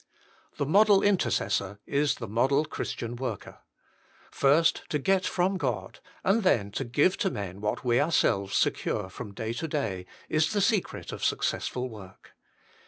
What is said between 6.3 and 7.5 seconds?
then to give to